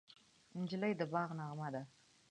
[0.59, 1.81] نجلۍ د باد نغمه ده.